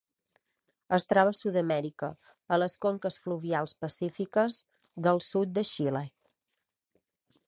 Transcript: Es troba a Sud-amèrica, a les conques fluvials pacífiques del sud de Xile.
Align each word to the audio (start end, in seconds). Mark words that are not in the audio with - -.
Es 0.95 1.03
troba 1.11 1.33
a 1.33 1.37
Sud-amèrica, 1.39 2.09
a 2.57 2.59
les 2.61 2.77
conques 2.85 3.19
fluvials 3.25 3.75
pacífiques 3.85 4.57
del 5.09 5.23
sud 5.29 5.55
de 5.59 5.67
Xile. 5.75 6.03